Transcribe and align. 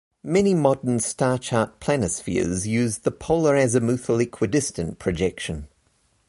Many 0.23 0.55
modern 0.55 0.99
star 0.99 1.37
chart 1.37 1.79
planispheres 1.79 2.65
use 2.65 2.97
the 2.97 3.11
polar 3.11 3.53
azimuthal 3.55 4.19
equidistant 4.23 4.97
projection. 4.97 5.67